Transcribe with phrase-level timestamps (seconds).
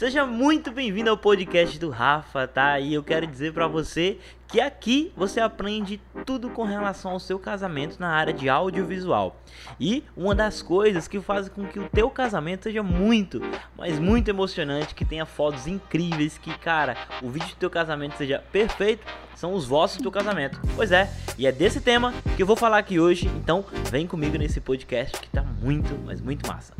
[0.00, 2.80] Seja muito bem-vindo ao podcast do Rafa, tá?
[2.80, 4.16] E eu quero dizer para você
[4.48, 9.36] que aqui você aprende tudo com relação ao seu casamento na área de audiovisual.
[9.78, 13.42] E uma das coisas que faz com que o teu casamento seja muito,
[13.76, 18.42] mas muito emocionante, que tenha fotos incríveis, que cara, o vídeo do teu casamento seja
[18.50, 19.06] perfeito,
[19.36, 20.58] são os vossos do teu casamento.
[20.76, 24.38] Pois é, e é desse tema que eu vou falar aqui hoje, então vem comigo
[24.38, 26.72] nesse podcast que tá muito, mas muito massa.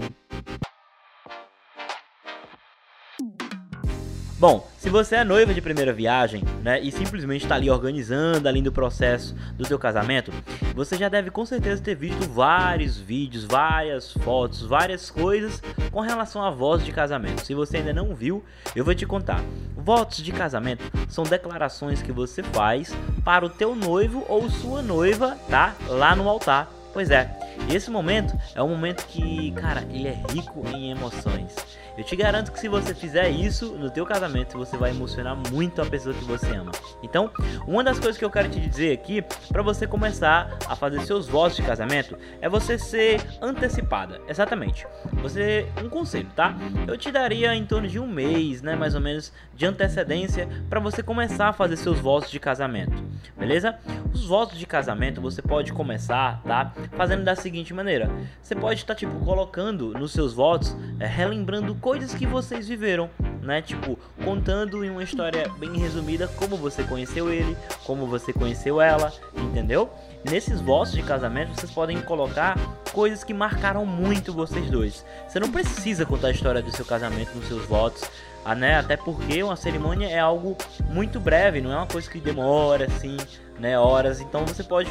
[4.41, 8.63] Bom, se você é noiva de primeira viagem, né, e simplesmente está ali organizando ali
[8.63, 10.32] do processo do seu casamento,
[10.75, 16.43] você já deve com certeza ter visto vários vídeos, várias fotos, várias coisas com relação
[16.43, 17.44] a votos de casamento.
[17.44, 18.43] Se você ainda não viu,
[18.75, 19.44] eu vou te contar.
[19.76, 25.36] Votos de casamento são declarações que você faz para o teu noivo ou sua noiva,
[25.50, 25.75] tá?
[25.86, 26.66] Lá no altar.
[26.94, 27.30] Pois é,
[27.74, 31.54] esse momento é um momento que, cara, ele é rico em emoções.
[31.96, 35.83] Eu te garanto que se você fizer isso no teu casamento, você vai emocionar muito
[35.83, 36.72] a pessoa que você ama.
[37.02, 37.30] Então,
[37.66, 41.28] uma das coisas que eu quero te dizer aqui, para você começar a fazer seus
[41.28, 44.20] votos de casamento, é você ser antecipada.
[44.28, 44.86] Exatamente.
[45.20, 46.56] Você, um conselho, tá?
[46.86, 50.80] Eu te daria em torno de um mês, né, mais ou menos, de antecedência para
[50.80, 53.09] você começar a fazer seus votos de casamento.
[53.38, 53.78] Beleza?
[54.12, 56.72] Os votos de casamento você pode começar, tá?
[56.92, 58.10] Fazendo da seguinte maneira:
[58.42, 63.08] você pode estar tá, tipo colocando nos seus votos, é, relembrando coisas que vocês viveram,
[63.41, 63.62] né?
[63.62, 69.12] Tipo, contando em uma história bem resumida como você conheceu ele, como você conheceu ela,
[69.34, 69.91] entendeu?
[70.24, 72.58] Nesses votos de casamento vocês podem colocar
[72.92, 75.05] coisas que marcaram muito vocês dois.
[75.27, 78.02] Você não precisa contar a história do seu casamento nos seus votos,
[78.44, 78.78] ah, né?
[78.78, 80.56] Até porque uma cerimônia é algo
[80.88, 83.16] muito breve, não é uma coisa que demora assim,
[83.58, 84.20] né, horas.
[84.20, 84.91] Então você pode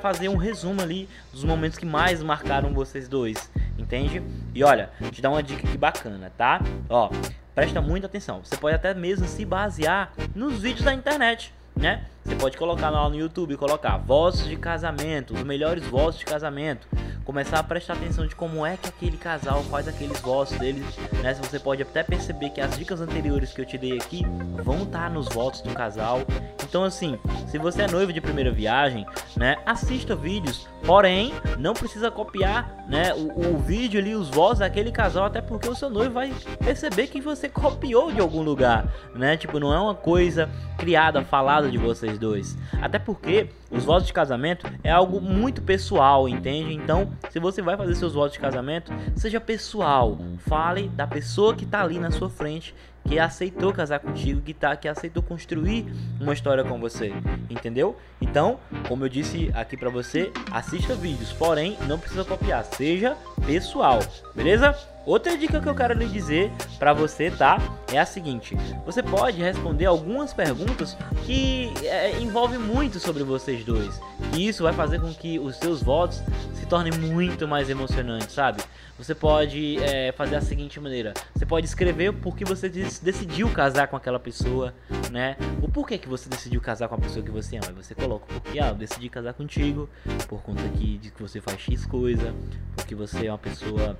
[0.00, 3.48] fazer um resumo ali dos momentos que mais marcaram vocês dois
[3.88, 4.22] entende?
[4.54, 6.60] E olha, te dar uma dica que bacana, tá?
[6.90, 7.10] Ó,
[7.58, 8.40] presta muita atenção.
[8.44, 12.04] Você pode até mesmo se basear nos vídeos da internet, né?
[12.28, 16.86] Você pode colocar lá no YouTube, colocar vozes de casamento, os melhores vozes de casamento
[17.28, 20.82] começar a prestar atenção de como é que aquele casal faz aqueles votos deles,
[21.22, 21.34] né?
[21.34, 24.24] Você pode até perceber que as dicas anteriores que eu te dei aqui
[24.64, 26.20] vão estar tá nos votos do casal.
[26.66, 29.06] Então assim, se você é noivo de primeira viagem,
[29.36, 34.90] né, assista vídeos, porém não precisa copiar, né, o, o vídeo ali, os votos daquele
[34.90, 36.32] casal, até porque o seu noivo vai
[36.64, 39.36] perceber que você copiou de algum lugar, né?
[39.36, 42.56] Tipo, não é uma coisa criada, falada de vocês dois.
[42.80, 46.74] Até porque os votos de casamento é algo muito pessoal, entende?
[46.74, 50.18] Então, se você vai fazer seus votos de casamento, seja pessoal.
[50.38, 52.74] Fale da pessoa que está ali na sua frente,
[53.04, 55.86] que aceitou casar contigo, que tá, que aceitou construir
[56.20, 57.12] uma história com você,
[57.48, 57.96] entendeu?
[58.20, 64.00] Então, como eu disse aqui para você, assista vídeos, porém não precisa copiar, seja pessoal,
[64.34, 64.76] beleza?
[65.08, 67.56] Outra dica que eu quero lhe dizer para você, tá?
[67.90, 68.54] É a seguinte:
[68.84, 73.98] você pode responder algumas perguntas que é, envolvem muito sobre vocês dois.
[74.36, 78.62] E isso vai fazer com que os seus votos se tornem muito mais emocionantes, sabe?
[78.98, 83.88] Você pode é, fazer a seguinte maneira: você pode escrever por que você decidiu casar
[83.88, 84.74] com aquela pessoa,
[85.10, 85.38] né?
[85.62, 87.82] O porquê que você decidiu casar com a pessoa que você ama.
[87.82, 89.88] Você coloca porque ah, eu decidi casar contigo
[90.28, 92.34] por conta que, de que você faz X coisa,
[92.76, 93.96] porque você é uma pessoa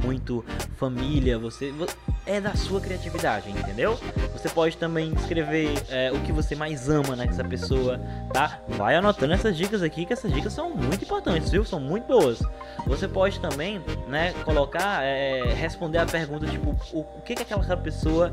[0.00, 0.44] muito
[0.76, 1.72] família, você
[2.26, 3.98] é da sua criatividade, entendeu?
[4.32, 7.98] Você pode também escrever é, o que você mais ama nessa pessoa,
[8.32, 8.60] tá?
[8.68, 11.64] Vai anotando essas dicas aqui, que essas dicas são muito importantes, viu?
[11.64, 12.40] São muito boas.
[12.86, 17.76] Você pode também, né, colocar, é, responder a pergunta tipo, o, o que que aquela
[17.76, 18.32] pessoa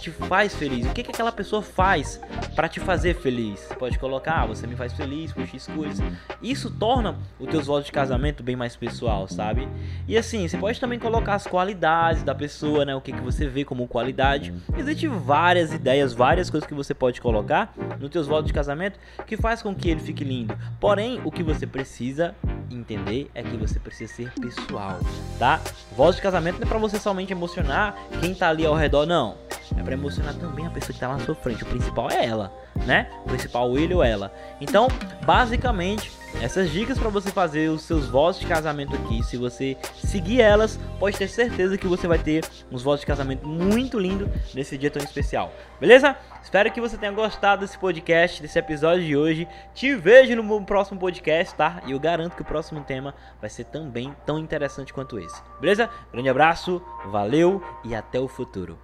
[0.00, 0.86] te faz feliz?
[0.86, 2.20] O que que aquela pessoa faz
[2.56, 3.68] para te fazer feliz?
[3.78, 6.04] Pode colocar, ah, você me faz feliz por X coisas.
[6.42, 9.68] Isso torna o teu voto de casamento bem mais pessoal, sabe?
[10.08, 12.94] E assim, você pode também colocar as qualidades da pessoa, né?
[12.94, 14.54] O que, que você vê como qualidade.
[14.76, 19.36] Existem várias ideias, várias coisas que você pode colocar no teus votos de casamento que
[19.36, 20.56] faz com que ele fique lindo.
[20.80, 22.34] Porém, o que você precisa
[22.70, 24.98] entender é que você precisa ser pessoal,
[25.38, 25.60] tá?
[25.96, 29.49] Voz de casamento não é para você somente emocionar quem tá ali ao redor, não.
[29.76, 31.62] É para emocionar também a pessoa que tá na sua frente.
[31.62, 32.52] O principal é ela,
[32.86, 33.08] né?
[33.24, 34.32] O principal ele ou ela.
[34.60, 34.88] Então,
[35.24, 40.40] basicamente, essas dicas para você fazer os seus votos de casamento aqui, se você seguir
[40.40, 44.78] elas, pode ter certeza que você vai ter uns votos de casamento muito lindo nesse
[44.78, 45.52] dia tão especial.
[45.80, 46.16] Beleza?
[46.42, 49.48] Espero que você tenha gostado desse podcast, desse episódio de hoje.
[49.74, 51.82] Te vejo no próximo podcast, tá?
[51.86, 55.40] E eu garanto que o próximo tema vai ser também tão interessante quanto esse.
[55.60, 55.90] Beleza?
[56.12, 58.78] Grande abraço, valeu e até o futuro.